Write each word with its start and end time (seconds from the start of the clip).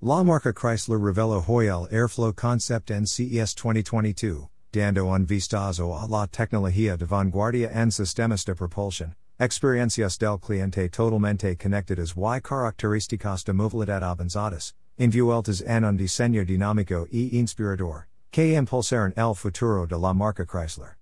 La 0.00 0.22
marca 0.22 0.52
Chrysler 0.52 0.96
revela 0.96 1.42
hoy 1.48 1.66
el 1.66 1.88
airflow 1.90 2.32
concept 2.32 2.88
en 2.88 3.04
CES 3.04 3.52
2022, 3.52 4.48
dando 4.70 5.06
un 5.06 5.26
vistazo 5.26 5.92
a 5.92 6.06
la 6.06 6.28
tecnología 6.28 6.96
de 6.96 7.04
vanguardia 7.04 7.68
en 7.74 7.90
sistemas 7.90 8.44
de 8.44 8.54
propulsión, 8.54 9.16
experiencias 9.40 10.16
del 10.16 10.38
cliente 10.38 10.88
totalmente 10.88 11.56
conectadas 11.56 12.14
y 12.16 12.40
características 12.40 13.42
de 13.42 13.52
movilidad 13.52 14.04
avanzadas, 14.04 14.72
envueltas 14.98 15.62
en 15.62 15.84
un 15.84 15.96
diseño 15.96 16.44
dinámico 16.44 17.08
e 17.10 17.30
inspirador, 17.36 18.06
que 18.30 18.54
impulsaron 18.54 19.12
el 19.16 19.34
futuro 19.34 19.84
de 19.88 19.98
la 19.98 20.14
marca 20.14 20.46
Chrysler. 20.46 20.96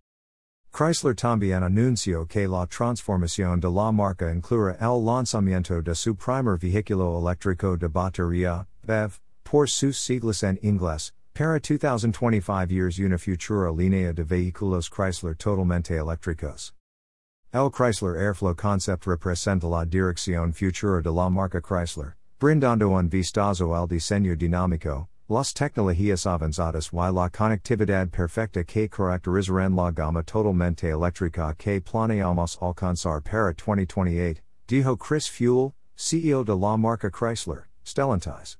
Chrysler 0.72 1.14
también 1.14 1.62
anunció 1.62 2.26
que 2.26 2.46
la 2.46 2.66
transformación 2.66 3.60
de 3.60 3.70
la 3.70 3.92
marca 3.92 4.30
incluirá 4.30 4.76
el 4.80 5.04
lanzamiento 5.04 5.82
de 5.82 5.94
su 5.94 6.14
primer 6.14 6.58
vehículo 6.58 7.18
eléctrico 7.18 7.78
de 7.78 7.88
batería, 7.88 8.66
BEV, 8.86 9.20
por 9.44 9.68
sus 9.68 9.98
siglas 9.98 10.42
en 10.42 10.58
inglés, 10.62 11.12
para 11.34 11.58
2025 11.58 12.70
years 12.70 12.98
una 12.98 13.18
futura 13.18 13.70
línea 13.70 14.12
de 14.12 14.24
vehículos 14.24 14.88
Chrysler 14.88 15.34
totalmente 15.34 15.96
eléctricos. 15.96 16.72
El 17.52 17.70
Chrysler 17.70 18.16
Airflow 18.16 18.54
concept 18.54 19.06
representa 19.06 19.68
la 19.68 19.84
dirección 19.84 20.52
futura 20.52 21.02
de 21.02 21.12
la 21.12 21.28
marca 21.28 21.60
Chrysler, 21.60 22.14
brindando 22.38 22.90
un 22.90 23.08
vistazo 23.08 23.74
al 23.74 23.88
diseño 23.88 24.36
dinámico, 24.36 25.08
las 25.28 25.52
tecnologías 25.52 26.26
avanzadas 26.26 26.92
y 26.92 26.96
la 26.96 27.28
conectividad 27.28 28.10
perfecta 28.10 28.64
que 28.64 28.88
caracterizarán 28.88 29.74
la 29.74 29.90
gama 29.90 30.22
totalmente 30.22 30.88
eléctrica 30.88 31.54
que 31.58 31.80
planeamos 31.80 32.56
alcanzar 32.60 33.20
para 33.22 33.52
2028, 33.52 34.40
dijo 34.68 34.96
Chris 34.96 35.28
Feuell, 35.28 35.72
CEO 35.96 36.44
de 36.44 36.54
la 36.54 36.76
marca 36.76 37.10
Chrysler, 37.10 37.66
Stellantis. 37.84 38.56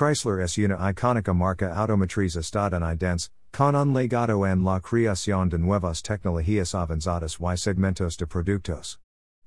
Chrysler 0.00 0.40
es 0.40 0.56
una 0.56 0.78
icónica 0.90 1.34
marca 1.34 1.74
automotriz 1.74 2.34
estadounidense, 2.34 3.28
con 3.52 3.74
un 3.74 3.92
legado 3.92 4.46
en 4.50 4.64
la 4.64 4.80
creación 4.80 5.50
de 5.50 5.58
nuevas 5.58 6.00
tecnologías 6.00 6.74
avanzadas 6.74 7.36
y 7.38 7.56
segmentos 7.58 8.16
de 8.16 8.26
productos. 8.26 8.96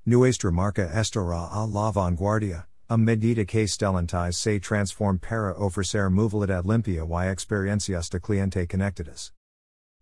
Nuestra 0.06 0.52
marca 0.52 0.88
estará 0.94 1.48
a 1.50 1.66
la 1.66 1.90
vanguardia, 1.90 2.68
a 2.88 2.96
medida 2.96 3.44
que 3.44 3.66
Stellantis 3.66 4.36
se 4.36 4.60
transform 4.60 5.18
para 5.18 5.56
ofrecer 5.58 6.08
movilidad 6.08 6.64
limpia 6.64 7.04
y 7.04 7.28
experiencias 7.32 8.08
de 8.08 8.20
cliente 8.20 8.64
conectadas. 8.68 9.32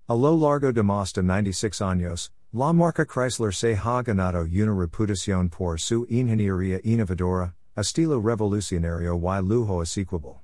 A 0.06 0.14
lo 0.14 0.36
largo 0.36 0.70
de 0.70 0.82
más 0.82 1.14
de 1.14 1.22
96 1.22 1.80
años, 1.80 2.30
la 2.52 2.74
marca 2.74 3.06
Chrysler 3.06 3.54
se 3.54 3.74
ha 3.74 4.02
ganado 4.02 4.42
una 4.42 4.78
reputación 4.78 5.48
por 5.48 5.80
su 5.80 6.04
ingeniería 6.10 6.78
innovadora, 6.84 7.54
estilo 7.76 8.20
revolucionario 8.20 9.14
y 9.14 9.42
lujo 9.42 9.80
asequible. 9.80 10.40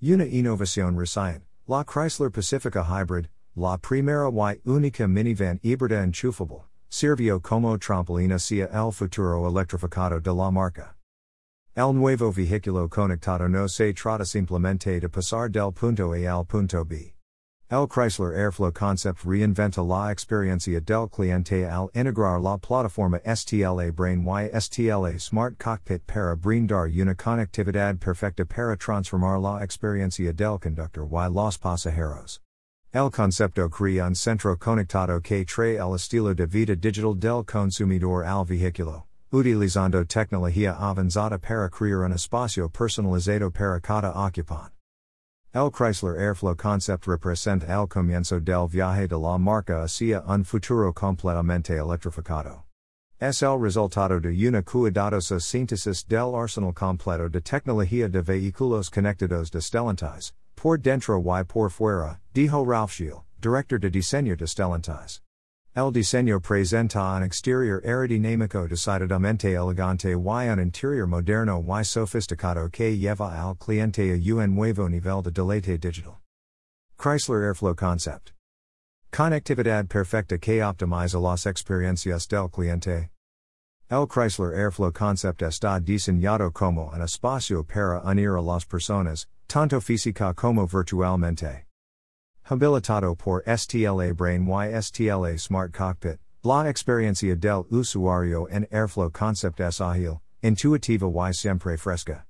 Una 0.00 0.24
innovación 0.24 0.98
reciente, 0.98 1.46
la 1.66 1.84
Chrysler 1.84 2.30
Pacifica 2.30 2.84
Hybrid, 2.84 3.26
la 3.56 3.78
primera 3.78 4.28
y 4.30 4.60
única 4.64 5.06
minivan 5.06 5.60
híbrida 5.62 6.02
enchufable, 6.02 6.64
sirvió 6.90 7.40
como 7.40 7.78
trampolin 7.78 8.32
hacia 8.32 8.66
el 8.66 8.92
futuro 8.92 9.48
electrificado 9.48 10.20
de 10.20 10.34
la 10.34 10.50
marca. 10.50 10.96
El 11.76 11.92
nuevo 11.92 12.30
vehículo 12.32 12.88
conectado 12.88 13.48
no 13.48 13.68
se 13.68 13.92
trata 13.94 14.24
simplemente 14.24 15.00
de 15.00 15.08
pasar 15.08 15.50
del 15.50 15.72
punto 15.72 16.12
A 16.12 16.30
al 16.30 16.44
punto 16.44 16.84
B. 16.84 17.13
El 17.74 17.88
Chrysler 17.88 18.32
Airflow 18.32 18.70
concept 18.70 19.24
reinventa 19.24 19.82
la 19.84 20.08
experiencia 20.08 20.80
del 20.80 21.08
cliente 21.08 21.68
al 21.68 21.90
integrar 21.92 22.40
la 22.40 22.56
plataforma 22.56 23.18
STLA 23.26 23.90
Brain 23.90 24.24
y 24.24 24.48
STLA 24.60 25.20
Smart 25.20 25.58
Cockpit 25.58 26.06
para 26.06 26.36
brindar 26.36 26.86
una 26.86 27.16
conectividad 27.16 27.98
perfecta 27.98 28.44
para 28.44 28.76
transformar 28.76 29.40
la 29.40 29.60
experiencia 29.60 30.32
del 30.32 30.60
conductor 30.60 31.08
y 31.10 31.28
los 31.28 31.58
pasajeros. 31.58 32.38
El 32.92 33.10
concepto 33.10 33.68
crea 33.68 34.06
un 34.06 34.14
centro 34.14 34.56
conectado 34.56 35.20
que 35.20 35.44
trae 35.44 35.76
el 35.76 35.96
estilo 35.96 36.32
de 36.32 36.46
vida 36.46 36.76
digital 36.76 37.18
del 37.18 37.42
consumidor 37.42 38.24
al 38.24 38.44
vehículo 38.44 39.06
utilizando 39.32 40.04
tecnología 40.04 40.76
avanzada 40.78 41.40
para 41.40 41.68
crear 41.68 42.04
un 42.04 42.12
espacio 42.12 42.68
personalizado 42.68 43.50
para 43.50 43.80
cada 43.80 44.12
ocupante. 44.12 44.83
El 45.54 45.70
Chrysler 45.70 46.18
Airflow 46.18 46.56
concept 46.56 47.06
representa 47.06 47.68
el 47.68 47.86
comienzo 47.86 48.40
del 48.40 48.66
viaje 48.66 49.06
de 49.06 49.16
la 49.16 49.38
marca 49.38 49.84
hacia 49.84 50.20
un 50.26 50.42
futuro 50.42 50.92
completamente 50.92 51.76
electrificado. 51.78 52.64
Es 53.20 53.40
el 53.40 53.60
resultado 53.60 54.18
de 54.20 54.30
una 54.48 54.62
cuidadosa 54.62 55.38
síntesis 55.40 56.04
del 56.08 56.34
arsenal 56.34 56.74
completo 56.74 57.28
de 57.28 57.40
tecnología 57.40 58.08
de 58.08 58.20
vehículos 58.20 58.90
conectados 58.90 59.52
de 59.52 59.60
Stellantis, 59.60 60.32
por 60.56 60.76
dentro 60.76 61.20
y 61.20 61.44
por 61.44 61.70
fuera, 61.70 62.18
dijo 62.32 62.64
Ralph 62.64 62.90
Gilles, 62.90 63.22
director 63.40 63.78
de 63.78 63.90
diseño 63.90 64.36
de 64.36 64.48
Stellantis. 64.48 65.23
El 65.76 65.90
diseño 65.90 66.38
presenta 66.38 67.16
un 67.16 67.24
exterior 67.24 67.82
aerodinámico 67.84 68.68
decididamente 68.68 69.56
elegante 69.56 70.12
y 70.12 70.14
un 70.14 70.60
interior 70.60 71.08
moderno 71.08 71.60
y 71.66 71.82
sofisticado 71.82 72.70
que 72.70 72.96
lleva 72.96 73.42
al 73.42 73.56
cliente 73.56 74.12
a 74.12 74.36
un 74.36 74.54
nuevo 74.54 74.88
nivel 74.88 75.20
de 75.20 75.32
deleite 75.32 75.76
digital. 75.76 76.20
Chrysler 76.96 77.42
Airflow 77.42 77.74
Concept. 77.74 78.30
Conectividad 79.10 79.88
perfecta 79.88 80.38
que 80.38 80.62
optimiza 80.62 81.18
las 81.18 81.44
experiencias 81.44 82.28
del 82.28 82.48
cliente. 82.48 83.10
El 83.90 84.06
Chrysler 84.06 84.54
Airflow 84.54 84.92
Concept 84.92 85.42
está 85.42 85.80
diseñado 85.80 86.52
como 86.52 86.92
un 86.92 87.02
espacio 87.02 87.64
para 87.64 88.00
unir 88.04 88.38
a 88.38 88.40
las 88.40 88.64
personas, 88.64 89.26
tanto 89.48 89.80
física 89.80 90.34
como 90.34 90.68
virtualmente. 90.68 91.66
Habilitado 92.46 93.16
por 93.16 93.42
STLA 93.46 94.12
Brain 94.14 94.46
y 94.46 94.68
STLA 94.78 95.38
Smart 95.38 95.72
Cockpit, 95.72 96.18
la 96.42 96.68
experiencia 96.68 97.34
del 97.34 97.64
usuario 97.70 98.46
en 98.50 98.66
Airflow 98.70 99.10
Concept 99.10 99.60
es 99.60 99.80
ágil, 99.80 100.20
intuitiva 100.42 101.08
y 101.08 101.32
siempre 101.32 101.78
fresca. 101.78 102.26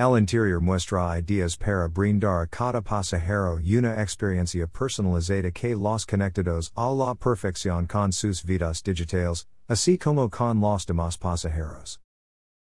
El 0.00 0.18
interior 0.18 0.60
muestra 0.60 1.16
ideas 1.16 1.56
para 1.56 1.86
brindar 1.88 2.42
a 2.42 2.46
cada 2.48 2.82
pasajero 2.82 3.60
una 3.64 3.94
experiencia 4.02 4.66
personalizada 4.66 5.52
que 5.52 5.76
los 5.76 6.04
conectados 6.04 6.72
a 6.76 6.90
la 6.92 7.14
perfección 7.14 7.86
con 7.86 8.10
sus 8.10 8.42
vidas 8.42 8.82
digitales, 8.82 9.46
así 9.68 9.96
como 9.96 10.28
con 10.28 10.60
los 10.60 10.84
demás 10.86 11.16
pasajeros. 11.16 12.00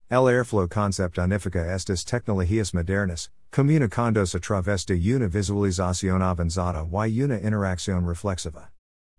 El 0.09 0.29
Airflow 0.29 0.69
Concept 0.69 1.17
unifica 1.17 1.75
estas 1.75 2.05
tecnologías 2.05 2.73
modernas, 2.73 3.31
comunicandos 3.55 4.35
a 4.35 4.39
través 4.39 4.85
de 4.85 4.95
una 5.15 5.29
visualización 5.29 6.21
avanzada 6.21 6.85
y 7.07 7.21
una 7.21 7.37
interacción 7.37 8.05
reflexiva. 8.05 8.69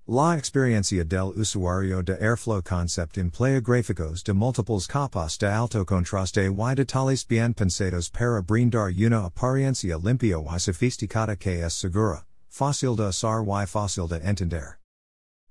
La 0.07 0.37
experiencia 0.37 1.05
del 1.05 1.33
usuario 1.35 2.03
de 2.03 2.19
Airflow 2.21 2.63
Concept 2.63 3.17
emplea 3.17 3.61
gráficos 3.61 4.23
de 4.23 4.35
múltiples 4.35 4.87
capas 4.87 5.39
de 5.39 5.47
alto 5.47 5.87
contraste 5.87 6.51
y 6.51 6.75
detalles 6.75 7.27
bien 7.27 7.55
pensados 7.55 8.11
para 8.11 8.43
brindar 8.43 8.93
una 8.93 9.25
apariencia 9.25 9.97
limpia 9.97 10.37
y 10.39 10.61
sofisticada 10.61 11.35
que 11.37 11.65
es 11.65 11.73
segura, 11.73 12.27
fácil 12.51 12.95
de 12.95 13.09
usar 13.09 13.43
y 13.43 13.67
fácil 13.67 14.07
de 14.07 14.19
entender. 14.19 14.79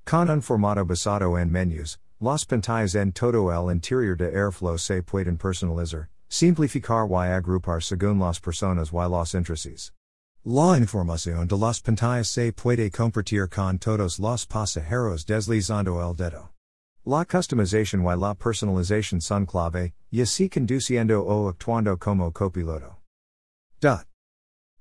Con 0.06 0.30
un 0.30 0.44
formato 0.44 0.86
basado 0.86 1.40
en 1.40 1.52
menús, 1.52 1.98
las 2.20 2.46
pantallas 2.46 2.94
en 2.94 3.12
todo 3.12 3.52
el 3.52 3.72
interior 3.72 4.16
de 4.16 4.28
Airflow 4.28 4.78
se 4.78 5.02
pueden 5.02 5.38
personalizar, 5.38 6.08
Simplificar 6.28 7.08
y 7.10 7.32
agrupar 7.32 7.82
según 7.82 8.20
las 8.20 8.40
personas 8.40 8.92
y 8.92 8.96
los 8.96 9.34
intereses. 9.34 9.92
La 10.44 10.78
información 10.78 11.48
de 11.48 11.58
las 11.58 11.82
pantallas 11.82 12.28
se 12.28 12.52
puede 12.54 12.92
compartir 12.92 13.50
con 13.50 13.80
todos 13.80 14.20
los 14.20 14.46
pasajeros 14.46 15.26
deslizando 15.26 16.00
el 16.00 16.16
dedo. 16.16 16.52
La 17.04 17.26
customización 17.26 18.04
y 18.04 18.16
la 18.16 18.36
personalización 18.36 19.22
son 19.22 19.46
clave, 19.46 19.94
y 20.12 20.22
así 20.22 20.50
conduciendo 20.50 21.24
o 21.24 21.50
actuando 21.50 21.98
como 21.98 22.32
copiloto. 22.32 22.98
Dot. 23.80 24.08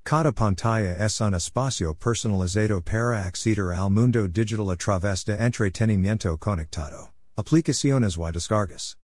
Cada 0.05 0.33
pantalla 0.33 0.97
es 1.05 1.21
un 1.21 1.35
espacio 1.35 1.95
personalizado 1.95 2.83
para 2.83 3.27
acceder 3.27 3.73
al 3.73 3.91
mundo 3.91 4.29
digital 4.29 4.71
a 4.71 4.77
través 4.77 5.25
de 5.25 5.35
entretenimiento 5.35 6.39
conectado, 6.39 7.15
aplicaciones 7.37 8.19
y 8.19 8.33
descargas. 8.33 8.97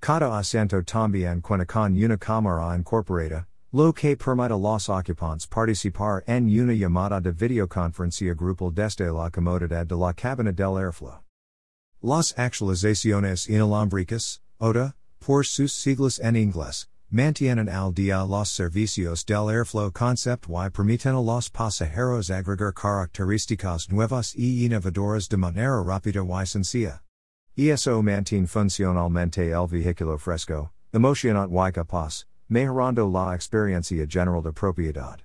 Cada 0.00 0.38
asiento 0.38 0.82
también 0.82 1.40
cuenta 1.40 1.66
con 1.66 1.96
una 1.96 2.16
cámara 2.16 2.76
incorporada, 2.76 3.46
lo 3.72 3.92
que 3.92 4.16
permite 4.16 4.52
a 4.52 4.56
los 4.56 4.88
ocupantes 4.88 5.46
participar 5.46 6.22
en 6.26 6.48
una 6.48 6.74
llamada 6.74 7.20
de 7.20 7.32
videoconferencia 7.32 8.34
grupal 8.34 8.72
desde 8.72 9.10
la 9.10 9.30
comodidad 9.30 9.86
de 9.86 9.96
la 9.96 10.12
cabina 10.12 10.52
del 10.52 10.76
airflow. 10.76 11.22
Las 12.02 12.34
actualizaciones 12.38 13.48
inalámbricas, 13.48 14.40
OTA, 14.58 14.94
por 15.18 15.44
sus 15.44 15.72
siglas 15.72 16.20
en 16.20 16.36
inglés, 16.36 16.88
mantienen 17.10 17.68
al 17.68 17.92
día 17.92 18.24
los 18.24 18.50
servicios 18.50 19.24
del 19.24 19.48
airflow 19.48 19.90
concept 19.90 20.46
y 20.48 20.70
permiten 20.70 21.14
a 21.14 21.22
los 21.22 21.50
pasajeros 21.50 22.30
agregar 22.30 22.72
características 22.74 23.90
nuevas 23.90 24.34
y 24.36 24.66
innovadoras 24.66 25.28
de 25.28 25.36
manera 25.36 25.82
rápida 25.82 26.22
y 26.22 26.46
sencilla. 26.46 27.05
ESO 27.58 28.02
mantiene 28.02 28.46
funcionalmente 28.46 29.50
el 29.50 29.66
vehículo 29.66 30.18
fresco, 30.18 30.72
emocionante 30.92 31.54
y 31.54 31.72
capaz, 31.72 32.26
mejorando 32.50 33.08
la 33.08 33.34
experiencia 33.34 34.06
general 34.06 34.42
de 34.42 34.52
propiedad. 34.52 35.22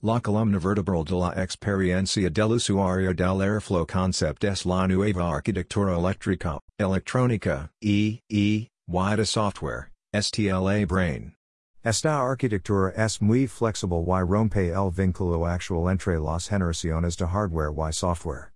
La 0.00 0.20
columna 0.20 0.58
vertebral 0.58 1.04
de 1.04 1.14
la 1.14 1.34
experiencia 1.36 2.30
del 2.30 2.52
usuario 2.52 3.12
del 3.12 3.42
airflow 3.42 3.86
concept 3.86 4.42
es 4.42 4.64
la 4.64 4.86
nueva 4.86 5.34
arquitectura 5.34 5.98
eléctrica, 5.98 6.58
electrónica, 6.78 7.68
e, 7.82 8.22
e, 8.30 8.70
y 8.88 9.16
de 9.16 9.26
software, 9.26 9.90
STLA 10.14 10.86
Brain. 10.86 11.34
Esta 11.84 12.22
arquitectura 12.22 12.94
es 12.96 13.20
muy 13.20 13.46
flexible 13.46 14.02
y 14.08 14.22
rompe 14.22 14.70
el 14.70 14.90
vínculo 14.90 15.44
actual 15.46 15.90
entre 15.90 16.18
las 16.18 16.48
generaciones 16.48 17.18
de 17.18 17.26
hardware 17.26 17.70
y 17.70 17.92
software. 17.92 18.50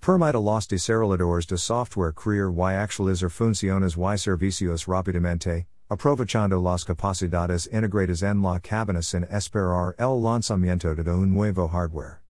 Permite 0.00 0.40
los 0.40 0.66
desarrolladores 0.66 1.46
de 1.46 1.58
software 1.58 2.12
crear 2.12 2.50
y 2.50 2.74
actualizar 2.74 3.30
funciones 3.30 3.96
y 3.96 4.16
servicios 4.16 4.86
rápidamente, 4.86 5.66
aprovechando 5.90 6.60
las 6.60 6.84
capacidades 6.84 7.66
integradas 7.72 8.22
en 8.22 8.42
la 8.42 8.60
cabina 8.60 9.02
sin 9.02 9.24
esperar 9.24 9.94
el 9.98 10.22
lanzamiento 10.22 10.94
de 10.94 11.10
un 11.10 11.32
nuevo 11.34 11.68
hardware. 11.68 12.22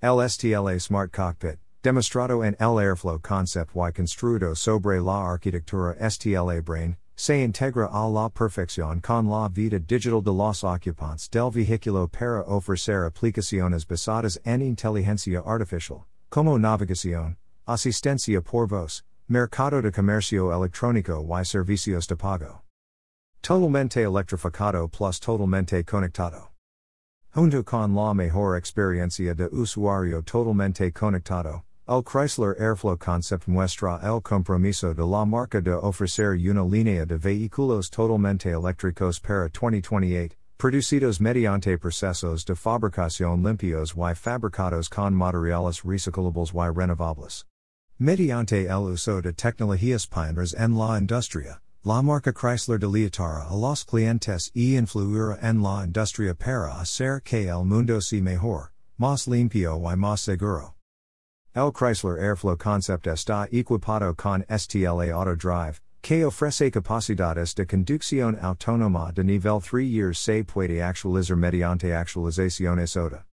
El 0.00 0.20
STLA 0.20 0.78
Smart 0.78 1.12
Cockpit, 1.12 1.58
demostrado 1.82 2.44
en 2.44 2.56
el 2.60 2.78
Airflow 2.78 3.20
Concept 3.20 3.72
y 3.74 3.92
construido 3.92 4.54
sobre 4.54 5.00
la 5.00 5.32
arquitectura 5.32 5.94
STLA 6.10 6.60
Brain, 6.62 6.96
se 7.16 7.42
integra 7.42 7.88
a 7.90 8.08
la 8.08 8.28
perfección 8.28 9.00
con 9.00 9.28
la 9.28 9.48
vida 9.48 9.78
digital 9.80 10.22
de 10.22 10.30
los 10.30 10.62
ocupantes 10.62 11.28
del 11.30 11.50
vehículo 11.50 12.06
para 12.06 12.42
ofrecer 12.46 13.04
aplicaciones 13.04 13.84
basadas 13.84 14.38
en 14.44 14.62
inteligencia 14.62 15.42
artificial, 15.44 16.06
como 16.30 16.58
navegación, 16.58 17.36
asistencia 17.66 18.42
por 18.42 18.66
voz, 18.66 19.02
mercado 19.28 19.80
de 19.80 19.90
comercio 19.90 20.52
electrónico 20.52 21.22
y 21.22 21.44
servicios 21.44 22.06
de 22.06 22.16
pago. 22.16 22.62
Totalmente 23.42 24.02
electrificado 24.02 24.88
plus 24.88 25.18
totalmente 25.20 25.84
conectado. 25.84 26.50
Junto 27.34 27.62
con 27.62 27.94
la 27.94 28.12
mejor 28.14 28.56
experiencia 28.56 29.34
de 29.34 29.48
usuario 29.52 30.22
totalmente 30.22 30.92
conectado, 30.92 31.62
el 31.86 32.02
Chrysler 32.02 32.54
Airflow 32.60 32.98
Concept 32.98 33.46
muestra 33.46 33.98
el 34.02 34.20
compromiso 34.20 34.92
de 34.92 35.06
la 35.06 35.24
marca 35.24 35.62
de 35.62 35.72
ofrecer 35.72 36.36
una 36.50 36.62
línea 36.62 37.06
de 37.06 37.16
vehículos 37.16 37.88
totalmente 37.88 38.50
eléctricos 38.50 39.18
para 39.18 39.48
2028, 39.48 40.36
producidos 40.58 41.20
mediante 41.20 41.78
procesos 41.78 42.44
de 42.44 42.56
fabricación 42.56 43.44
limpios 43.44 43.94
y 43.94 44.14
fabricados 44.14 44.88
con 44.88 45.14
materiales 45.14 45.84
reciclables 45.84 46.52
y 46.52 46.74
renovables. 46.74 47.46
Mediante 48.00 48.66
el 48.66 48.92
uso 48.92 49.22
de 49.22 49.32
tecnologías 49.32 50.06
pioneras 50.08 50.54
en 50.54 50.76
la 50.76 50.98
industria, 50.98 51.60
la 51.84 52.02
marca 52.02 52.32
Chrysler 52.32 52.80
de 52.80 52.88
deleitara 52.88 53.48
a 53.48 53.54
los 53.54 53.84
clientes 53.84 54.50
y 54.52 54.76
influirá 54.76 55.38
en 55.40 55.62
la 55.62 55.84
industria 55.84 56.34
para 56.34 56.80
hacer 56.80 57.22
que 57.22 57.48
el 57.48 57.64
mundo 57.64 58.00
sea 58.00 58.20
mejor, 58.20 58.72
más 58.98 59.28
limpio 59.28 59.78
y 59.78 59.96
más 59.96 60.20
seguro. 60.22 60.74
El 61.54 61.72
Chrysler 61.72 62.18
Airflow 62.18 62.56
Concept 62.56 63.06
está 63.06 63.46
equipado 63.52 64.12
con 64.16 64.44
STLA 64.48 65.12
Auto 65.12 65.36
Drive, 65.36 65.80
que 66.02 66.24
ofrece 66.24 66.70
capacidades 66.70 67.54
de 67.54 67.66
conducción 67.66 68.38
autónoma 68.40 69.12
de 69.12 69.24
nivel 69.24 69.60
3 69.60 69.86
years 69.86 70.18
se 70.18 70.44
puede 70.44 70.82
actualizar 70.82 71.36
mediante 71.36 71.92
actualizaciones 71.92 72.96
OTA. 72.96 73.24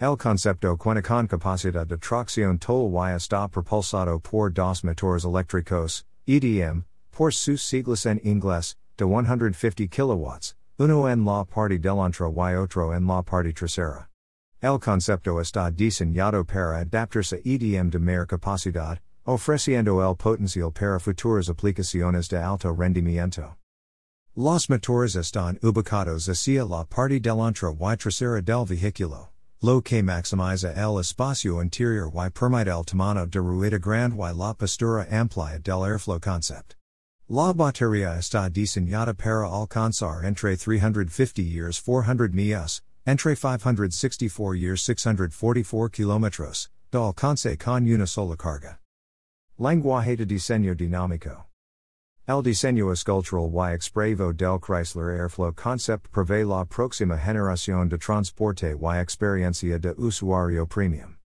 El 0.00 0.16
concepto 0.16 0.76
cuenta 0.76 1.02
con 1.02 1.28
capacidad 1.28 1.86
de 1.86 1.96
tracción 1.96 2.58
total 2.58 3.10
y 3.10 3.14
está 3.14 3.48
propulsado 3.48 4.20
por 4.20 4.52
dos 4.52 4.82
motores 4.82 5.24
eléctricos, 5.24 6.04
EDM, 6.26 6.84
por 7.10 7.32
sus 7.32 7.62
siglas 7.62 8.04
en 8.04 8.20
inglés, 8.24 8.76
de 8.96 9.04
150 9.04 9.86
kilowatts, 9.88 10.56
uno 10.78 11.08
en 11.08 11.24
la 11.24 11.44
parte 11.44 11.78
delantera 11.78 12.52
y 12.52 12.56
otro 12.56 12.92
en 12.92 13.06
la 13.06 13.22
parte 13.22 13.52
trasera. 13.52 14.08
El 14.60 14.80
concepto 14.80 15.40
está 15.40 15.70
diseñado 15.70 16.44
para 16.44 16.80
adaptarse 16.80 17.36
a 17.36 17.40
EDM 17.44 17.90
de 17.90 17.98
mayor 17.98 18.26
capacidad, 18.26 18.98
ofreciendo 19.26 20.02
el 20.02 20.16
potencial 20.16 20.70
para 20.70 20.98
futuras 20.98 21.48
aplicaciones 21.48 22.28
de 22.28 22.38
alto 22.38 22.72
rendimiento. 22.72 23.56
Los 24.36 24.68
motores 24.68 25.14
están 25.14 25.58
ubicados 25.62 26.28
hacia 26.28 26.64
la 26.64 26.84
parte 26.84 27.20
delantera 27.20 27.70
y 27.70 27.96
trasera 27.96 28.42
del 28.42 28.66
vehículo, 28.66 29.30
lo 29.62 29.80
que 29.80 30.02
maximiza 30.02 30.72
el 30.74 30.98
espacio 30.98 31.62
interior 31.62 32.10
y 32.14 32.30
permite 32.30 32.70
el 32.70 32.84
tamaño 32.84 33.26
de 33.26 33.40
rueda 33.40 33.78
grande 33.78 34.16
y 34.16 34.34
la 34.34 34.52
postura 34.52 35.06
amplia 35.10 35.58
del 35.60 35.84
airflow 35.84 36.20
concept. 36.20 36.74
La 37.28 37.54
batería 37.54 38.18
está 38.18 38.50
diseñada 38.50 39.14
para 39.14 39.46
alcanzar 39.46 40.24
entre 40.24 40.56
350 40.56 41.42
years 41.42 41.78
400 41.78 42.34
millas, 42.34 42.82
entre 43.06 43.34
564 43.34 44.54
years 44.54 44.82
644 44.82 45.88
kilómetros, 45.90 46.68
de 46.90 46.98
alcance 46.98 47.56
con 47.56 47.86
una 47.88 48.06
sola 48.06 48.36
carga. 48.36 48.78
Lenguaje 49.56 50.16
de 50.16 50.26
diseño 50.26 50.74
dinámico. 50.74 51.46
El 52.26 52.42
diseño 52.42 52.90
escultural 52.90 53.52
y 53.54 53.72
expresivo 53.72 54.32
del 54.32 54.58
Chrysler 54.58 55.20
Airflow 55.20 55.52
Concept 55.54 56.10
prevé 56.10 56.44
la 56.44 56.64
próxima 56.64 57.16
generación 57.16 57.88
de 57.88 57.96
transporte 57.96 58.74
y 58.74 58.98
experiencia 58.98 59.78
de 59.78 59.94
usuario 59.96 60.66
premium. 60.66 61.18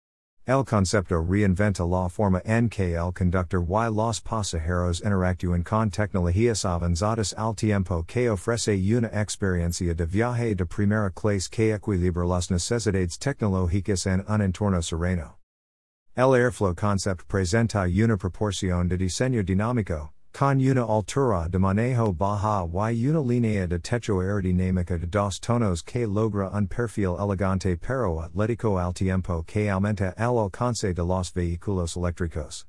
El 0.45 0.63
concepto 0.63 1.25
reinventa 1.27 1.83
la 1.83 2.07
forma 2.07 2.39
en 2.45 2.69
que 2.69 2.93
el 2.93 3.11
conductor 3.11 3.63
y 3.63 3.89
los 3.89 4.21
pasajeros 4.21 5.01
interactúan 5.01 5.63
con 5.63 5.89
tecnologías 5.89 6.65
avanzadas 6.65 7.33
al 7.35 7.55
tiempo 7.55 8.03
que 8.03 8.29
ofrece 8.29 8.75
una 8.95 9.07
experiencia 9.07 9.95
de 9.95 10.05
viaje 10.05 10.53
de 10.53 10.67
primera 10.67 11.09
clase 11.09 11.49
que 11.49 11.73
equilibra 11.73 12.27
las 12.27 12.51
necesidades 12.51 13.17
tecnológicas 13.17 14.05
en 14.05 14.23
un 14.27 14.43
entorno 14.43 14.83
sereno. 14.83 15.38
El 16.15 16.33
Airflow 16.33 16.75
Concept 16.75 17.27
presenta 17.27 17.83
una 17.83 18.17
proporción 18.17 18.89
de 18.89 18.97
diseño 18.97 19.43
dinámico, 19.43 20.09
con 20.33 20.59
una 20.59 20.83
altura 20.83 21.47
de 21.47 21.59
manejo 21.59 22.11
baja 22.13 22.65
y 22.91 23.07
una 23.07 23.21
línea 23.21 23.67
de 23.67 23.79
techo 23.79 24.19
aerodinámica 24.19 24.97
de 24.97 25.05
dos 25.05 25.39
tonos 25.39 25.83
que 25.83 26.07
logra 26.07 26.49
un 26.49 26.67
perfil 26.67 27.15
elegante 27.19 27.77
pero 27.77 28.21
atlético 28.21 28.79
al 28.79 28.93
tiempo 28.93 29.43
que 29.45 29.69
aumenta 29.69 30.13
el 30.17 30.37
alcance 30.39 30.93
de 30.93 31.03
los 31.03 31.31
vehículos 31.31 31.95
eléctricos. 31.95 32.65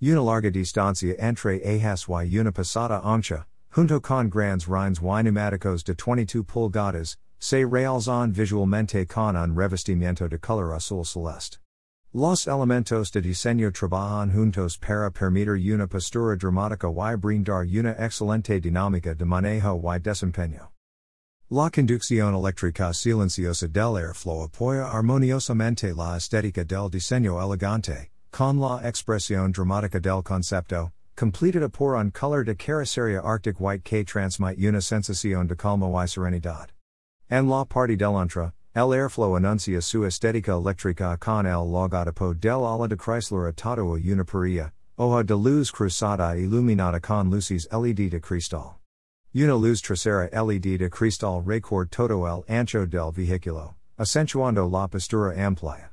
Una 0.00 0.22
larga 0.22 0.50
distancia 0.50 1.14
entre 1.18 1.60
ejes 1.62 2.06
y 2.08 2.38
una 2.38 2.52
pasada 2.52 3.02
ancha, 3.04 3.46
junto 3.70 4.00
con 4.00 4.30
grandes 4.30 4.66
rines 4.66 5.00
y 5.00 5.22
neumáticos 5.22 5.84
de 5.84 5.94
22 5.94 6.46
pulgadas, 6.46 7.18
se 7.38 7.64
realzan 7.64 8.32
visualmente 8.32 9.06
con 9.06 9.36
un 9.36 9.54
revestimiento 9.54 10.26
de 10.26 10.38
color 10.38 10.74
azul 10.74 11.04
celeste. 11.04 11.58
Los 12.14 12.46
elementos 12.46 13.10
de 13.12 13.20
diseño 13.20 13.70
trabajan 13.70 14.32
juntos 14.32 14.78
para 14.78 15.10
permitir 15.10 15.74
una 15.74 15.86
postura 15.86 16.36
dramática 16.36 16.88
y 16.88 17.16
brindar 17.16 17.66
una 17.66 17.94
excelente 17.98 18.58
dinámica 18.58 19.14
de 19.14 19.26
manejo 19.26 19.78
y 19.94 19.98
desempeño. 19.98 20.70
La 21.50 21.68
conducción 21.68 22.34
eléctrica 22.34 22.94
silenciosa 22.94 23.68
del 23.68 23.98
airflow 23.98 24.44
apoya 24.44 24.90
armoniosamente 24.90 25.94
la 25.94 26.16
estética 26.16 26.64
del 26.64 26.88
diseño 26.88 27.38
elegante, 27.38 28.08
con 28.30 28.58
la 28.58 28.80
expresión 28.82 29.52
dramática 29.52 30.00
del 30.00 30.22
concepto, 30.22 30.92
completada 31.14 31.68
por 31.68 31.94
un 31.94 32.10
color 32.10 32.46
de 32.46 32.54
carrocería 32.54 33.20
arctic 33.20 33.60
white 33.60 33.84
que 33.84 34.02
transmite 34.02 34.66
una 34.66 34.80
sensación 34.80 35.46
de 35.46 35.56
calma 35.56 35.88
y 35.88 36.08
serenidad. 36.08 36.70
En 37.28 37.50
la 37.50 37.66
parte 37.66 37.98
delantra, 37.98 38.54
El 38.67 38.67
airflow 38.86 39.34
anuncia 39.34 39.82
su 39.82 40.04
estética 40.04 40.52
eléctrica 40.52 41.18
con 41.18 41.46
el 41.46 41.66
logotipo 41.66 42.32
del 42.32 42.64
ala 42.64 42.86
de 42.86 42.96
Chrysler 42.96 43.48
atado 43.48 43.96
a 43.96 43.98
una 43.98 44.24
perilla, 44.24 44.70
hoja 44.96 45.24
de 45.24 45.34
luz 45.34 45.72
cruzada 45.72 46.36
iluminada 46.36 47.00
con 47.00 47.28
luces 47.28 47.66
LED 47.72 48.10
de 48.10 48.20
cristal. 48.20 48.76
Una 49.34 49.56
luz 49.56 49.82
trasera 49.82 50.30
LED 50.30 50.78
de 50.78 50.88
cristal 50.90 51.42
record 51.44 51.88
todo 51.90 52.24
el 52.24 52.44
ancho 52.48 52.86
del 52.86 53.10
vehículo, 53.10 53.74
acentuando 53.98 54.68
la 54.70 54.86
postura 54.86 55.34
amplia. 55.36 55.90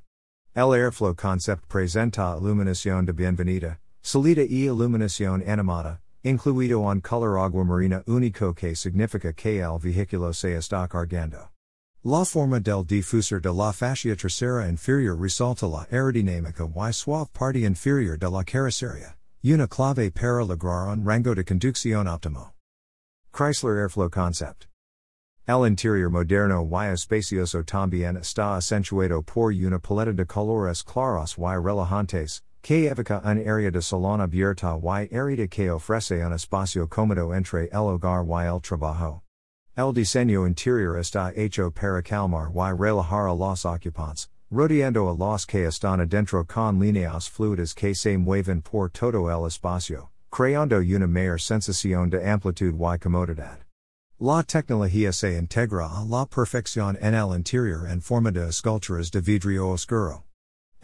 El 0.54 0.72
airflow 0.74 1.16
concept 1.16 1.68
presenta 1.68 2.38
iluminación 2.38 3.06
de 3.08 3.14
bienvenida, 3.14 3.80
salida 4.04 4.44
y 4.44 4.66
iluminación 4.66 5.42
animada, 5.48 6.02
incluido 6.24 6.82
un 6.82 7.02
color 7.02 7.40
agua 7.40 7.64
marina 7.64 8.04
único 8.06 8.54
que 8.54 8.76
significa 8.76 9.34
que 9.34 9.62
el 9.62 9.80
vehículo 9.80 10.34
se 10.34 10.56
está 10.56 10.88
cargando. 10.88 11.55
La 12.08 12.24
forma 12.24 12.60
del 12.60 12.84
difusor 12.84 13.42
de 13.42 13.52
la 13.52 13.72
fascia 13.72 14.16
trasera 14.16 14.70
inferior 14.70 15.16
resalta 15.16 15.68
la 15.68 15.88
aerodinámica 15.92 16.70
y 16.72 16.94
suave 16.94 17.26
parte 17.34 17.66
inferior 17.66 18.16
de 18.16 18.30
la 18.30 18.44
carrocería, 18.44 19.16
una 19.44 19.68
clave 19.68 20.12
para 20.14 20.46
lograr 20.46 20.88
un 20.90 21.04
rango 21.04 21.34
de 21.34 21.44
conducción 21.44 22.06
óptimo. 22.06 22.52
Chrysler 23.34 23.80
Airflow 23.80 24.12
Concept 24.12 24.68
El 25.48 25.66
interior 25.66 26.12
moderno 26.12 26.64
y 26.64 26.94
espacioso 26.94 27.64
también 27.64 28.18
está 28.18 28.56
acentuado 28.56 29.24
por 29.24 29.52
una 29.52 29.80
paleta 29.80 30.14
de 30.14 30.28
colores 30.28 30.84
claros 30.84 31.36
y 31.40 31.60
relajantes, 31.60 32.44
que 32.62 32.88
evoca 32.88 33.20
un 33.26 33.40
área 33.50 33.72
de 33.72 33.82
salón 33.82 34.22
abierta 34.22 34.78
y 34.78 35.10
árida 35.12 35.48
que 35.48 35.72
ofrece 35.72 36.24
un 36.24 36.34
espacio 36.34 36.88
cómodo 36.88 37.34
entre 37.34 37.68
el 37.74 37.90
hogar 37.90 38.24
y 38.28 38.46
el 38.46 38.62
trabajo. 38.62 39.25
El 39.78 39.92
diseño 39.92 40.48
interior 40.48 40.98
está 40.98 41.34
hecho 41.36 41.70
para 41.70 42.02
calmar 42.02 42.50
y 42.50 42.72
relajar 42.72 43.28
a 43.28 43.36
los 43.36 43.66
ocupantes, 43.66 44.30
rodeando 44.50 45.10
a 45.10 45.14
los 45.14 45.46
que 45.46 45.66
están 45.66 46.00
adentro 46.00 46.46
con 46.46 46.80
líneas 46.80 47.28
fluidas 47.28 47.74
que 47.74 47.94
se 47.94 48.18
mueven 48.18 48.62
por 48.62 48.90
todo 48.90 49.30
el 49.30 49.46
espacio, 49.46 50.12
creando 50.32 50.78
una 50.78 51.08
mayor 51.08 51.42
sensación 51.42 52.10
de 52.10 52.26
amplitud 52.26 52.74
y 52.74 52.98
comodidad. 53.00 53.66
La 54.18 54.44
tecnología 54.44 55.12
se 55.12 55.38
integra 55.38 55.88
a 55.88 56.06
la 56.06 56.26
perfección 56.26 56.98
en 57.02 57.14
el 57.14 57.36
interior 57.36 57.86
en 57.86 58.00
forma 58.00 58.32
de 58.32 58.48
esculturas 58.48 59.12
de 59.12 59.20
vidrio 59.20 59.68
oscuro. 59.72 60.24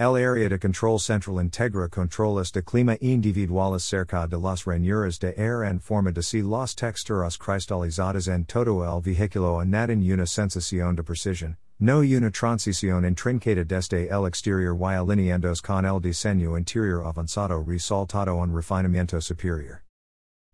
El 0.02 0.16
área 0.16 0.50
de 0.50 0.58
control 0.58 1.00
central 1.00 1.40
integra 1.40 1.88
controles 1.88 2.52
de 2.52 2.64
clima 2.64 2.98
individuales 3.02 3.84
cerca 3.84 4.26
de 4.28 4.40
las 4.40 4.66
ranuras 4.66 5.20
de 5.20 5.36
air 5.38 5.64
en 5.64 5.80
forma 5.80 6.12
de 6.12 6.24
si 6.24 6.42
las 6.42 6.74
texturas 6.74 7.38
cristalizadas 7.38 8.28
en 8.28 8.46
todo 8.46 8.84
el 8.84 9.00
vehículo 9.04 9.60
añaden 9.60 10.02
una 10.12 10.26
sensación 10.26 10.96
de 10.96 11.04
precisión, 11.04 11.56
no 11.80 12.00
una 12.00 12.32
transición 12.32 13.06
intrincada 13.06 13.64
desde 13.64 14.10
el 14.10 14.26
exterior 14.26 14.76
y 14.76 14.96
alineados 14.96 15.62
con 15.62 15.86
el 15.86 16.02
diseño 16.02 16.58
interior 16.58 17.06
avanzado 17.06 17.64
resaltado 17.64 18.38
un 18.38 18.56
refinamiento 18.56 19.22
superior. 19.22 19.84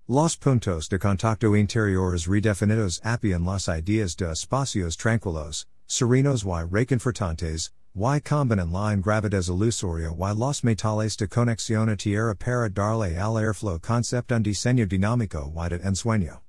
Los 0.10 0.36
puntos 0.36 0.90
de 0.90 1.00
contacto 1.00 1.56
interiores 1.56 2.28
redefinidos 2.28 3.00
apian 3.02 3.46
las 3.46 3.70
ideas 3.70 4.18
de 4.18 4.30
espacios 4.30 4.98
tranquilos, 4.98 5.66
serenos 5.88 6.44
y 6.44 6.66
reconfortantes, 6.70 7.72
y 7.98 8.22
combinan 8.22 8.72
la 8.72 8.96
gravidez 8.96 9.50
ilusoria 9.50 10.12
y 10.12 10.36
los 10.36 10.64
metales 10.64 11.18
de 11.18 11.28
conexión 11.28 11.98
tierra 11.98 12.36
para 12.36 12.70
darle 12.70 13.18
al 13.18 13.38
airflow 13.38 13.80
concept 13.80 14.32
un 14.32 14.44
diseño 14.44 14.86
dinámico 14.86 15.52
y 15.52 15.70
de 15.70 15.78
ensueño. 15.78 16.42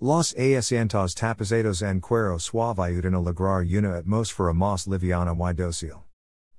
Los 0.00 0.34
asientos 0.34 1.14
tapizados 1.14 1.82
en 1.82 2.00
cuero 2.00 2.40
suave 2.40 2.80
ayudan 2.80 3.14
a 3.14 3.20
lograr 3.20 3.64
una 3.64 3.98
atmósfera 3.98 4.52
más 4.52 4.88
liviana 4.88 5.36
y 5.38 5.54
dócil. 5.54 6.04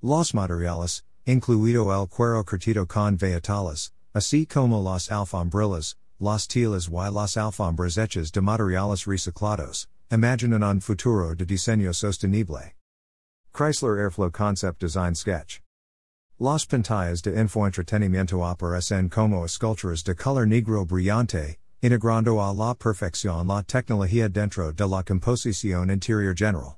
Los 0.02 0.34
materiales, 0.34 1.04
incluido 1.26 1.92
el 1.92 2.08
cuero 2.08 2.46
curtido 2.46 2.88
con 2.88 3.18
vegetales, 3.18 3.92
así 4.14 4.46
como 4.46 4.82
las 4.82 5.12
alfombrillas, 5.12 5.98
las 6.18 6.48
telas 6.48 6.88
y 6.88 7.12
las 7.12 7.36
alfombras 7.36 7.98
hechas 7.98 8.32
de 8.32 8.40
materiales 8.40 9.06
reciclados, 9.06 9.90
imaginan 10.10 10.64
un 10.64 10.80
futuro 10.80 11.36
de 11.36 11.46
diseño 11.46 11.94
sostenible. 11.94 12.79
Chrysler 13.60 13.98
Airflow 13.98 14.32
Concept 14.32 14.80
Design 14.80 15.14
Sketch. 15.14 15.60
Las 16.40 16.66
pantallas 16.66 17.22
de 17.22 17.32
infoentretenimiento 17.32 18.40
aparecen 18.40 19.10
como 19.10 19.44
esculturas 19.44 20.02
de 20.06 20.16
color 20.16 20.48
negro 20.48 20.86
brillante, 20.86 21.58
integrando 21.84 22.40
a 22.40 22.54
la 22.54 22.74
perfección 22.74 23.48
la 23.48 23.62
tecnología 23.64 24.30
dentro 24.30 24.72
de 24.72 24.88
la 24.88 25.04
composición 25.04 25.92
interior 25.92 26.34
general. 26.34 26.78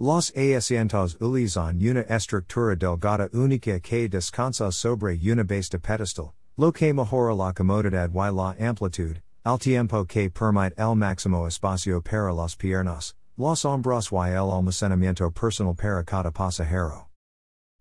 Los 0.00 0.32
asientos 0.32 1.14
utilizan 1.20 1.80
una 1.80 2.02
estructura 2.08 2.74
delgada 2.74 3.28
única 3.32 3.78
que 3.78 4.08
descansa 4.08 4.72
sobre 4.72 5.16
una 5.30 5.44
base 5.44 5.70
de 5.70 5.78
pedestal, 5.78 6.32
lo 6.56 6.72
que 6.72 6.92
mejora 6.92 7.36
la 7.36 7.52
comodidad 7.52 8.10
y 8.10 8.32
la 8.32 8.56
amplitud, 8.58 9.18
al 9.44 9.60
tiempo 9.60 10.04
que 10.04 10.28
permite 10.28 10.74
el 10.76 10.96
máximo 10.96 11.46
espacio 11.46 12.02
para 12.02 12.34
las 12.34 12.56
piernas, 12.56 13.14
Los 13.38 13.66
hombros 13.66 14.10
y 14.12 14.30
el 14.30 14.50
almacenamiento 14.50 15.30
personal 15.30 15.74
para 15.74 16.02
cada 16.04 16.30
pasajero. 16.30 17.10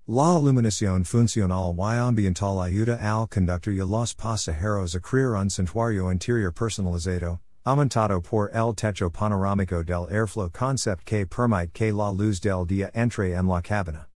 La 0.05 0.37
iluminación 0.37 1.05
funcional 1.05 1.73
y 1.73 1.97
ambiental 1.97 2.61
ayuda 2.61 2.97
al 3.01 3.29
conductor 3.29 3.71
y 3.71 3.77
los 3.77 4.13
pasajeros 4.13 4.95
a 4.95 4.99
crear 4.99 5.35
un 5.41 5.49
santuario 5.49 6.11
interior 6.11 6.51
personalizado, 6.51 7.39
aumentado 7.63 8.21
por 8.21 8.51
el 8.53 8.75
techo 8.75 9.09
panorámico 9.09 9.81
del 9.81 10.07
airflow 10.11 10.49
concept 10.49 11.05
que 11.05 11.25
permite 11.25 11.71
que 11.71 11.93
la 11.93 12.11
luz 12.11 12.41
del 12.41 12.65
día 12.65 12.91
entre 12.93 13.33
en 13.33 13.47
la 13.47 13.61
cabina. 13.61 14.09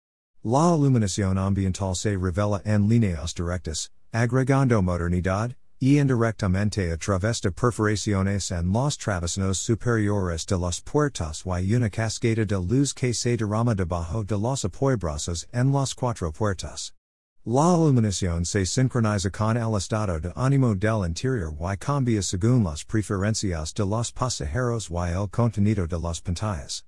La 0.43 0.75
iluminación 0.75 1.37
ambiental 1.37 1.95
se 1.95 2.17
revela 2.17 2.63
en 2.65 2.89
líneas 2.89 3.35
directas, 3.35 3.91
agregando 4.11 4.81
modernidad, 4.81 5.55
y 5.79 5.99
indirectamente 5.99 6.91
a 6.91 6.97
través 6.97 7.41
de 7.41 7.51
perforaciones 7.51 8.51
en 8.51 8.71
los 8.71 8.97
travesanos 8.97 9.59
superiores 9.59 10.45
de 10.45 10.57
las 10.57 10.81
puertas 10.81 11.43
y 11.45 11.75
una 11.75 11.89
cascada 11.89 12.45
de 12.45 12.55
luz 12.55 12.93
que 12.93 13.13
se 13.13 13.37
derrama 13.37 13.75
debajo 13.75 14.23
de 14.23 14.37
los 14.37 14.65
apoyabrazos 14.65 15.47
en 15.53 15.71
las 15.71 15.93
cuatro 15.93 16.31
puertas. 16.31 16.93
La 17.45 17.75
iluminación 17.75 18.43
se 18.43 18.65
sincroniza 18.65 19.29
con 19.29 19.55
el 19.55 19.75
estado 19.75 20.19
de 20.19 20.33
ánimo 20.35 20.75
del 20.75 21.05
interior 21.05 21.53
y 21.53 21.77
cambia 21.77 22.21
según 22.21 22.63
las 22.63 22.83
preferencias 22.83 23.73
de 23.73 23.85
los 23.85 24.11
pasajeros 24.11 24.89
y 24.89 25.13
el 25.13 25.29
contenido 25.29 25.87
de 25.87 25.97
las 25.97 26.19
pantallas. 26.19 26.86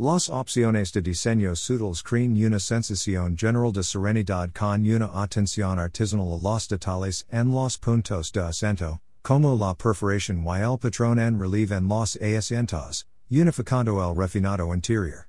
Las 0.00 0.28
opciones 0.30 0.92
de 0.92 1.02
diseño 1.02 1.56
sutiles 1.56 2.04
crean 2.04 2.36
una 2.36 2.60
sensación 2.60 3.36
general 3.36 3.72
de 3.72 3.82
serenidad 3.82 4.52
con 4.54 4.86
una 4.86 5.10
atención 5.12 5.80
artesanal 5.80 6.34
a 6.34 6.40
los 6.40 6.68
detalles 6.68 7.24
en 7.32 7.50
los 7.50 7.76
puntos 7.76 8.30
de 8.30 8.40
acento, 8.40 9.00
como 9.24 9.56
la 9.56 9.74
perforación 9.74 10.44
y 10.46 10.62
el 10.62 10.78
patrón 10.78 11.18
en 11.18 11.36
relieve 11.40 11.72
en 11.72 11.88
los 11.88 12.14
asientos, 12.14 13.06
unificando 13.28 13.98
el 13.98 14.14
refinado 14.14 14.72
interior. 14.72 15.26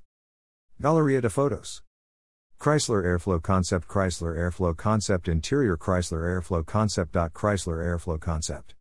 Galería 0.80 1.20
de 1.20 1.30
fotos. 1.30 1.82
Chrysler 2.60 3.02
Airflow 3.04 3.42
Concept 3.42 3.88
Chrysler 3.88 4.36
Airflow 4.36 4.76
Concept 4.76 5.26
Interior 5.26 5.76
Chrysler 5.76 6.22
Airflow 6.30 6.64
Concept. 6.64 7.16
Chrysler 7.34 7.82
Airflow 7.82 8.20
Concept 8.20 8.74